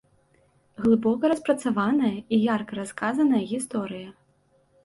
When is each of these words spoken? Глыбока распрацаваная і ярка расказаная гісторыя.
Глыбока 0.85 1.29
распрацаваная 1.33 2.13
і 2.15 2.35
ярка 2.55 2.71
расказаная 2.81 3.43
гісторыя. 3.53 4.09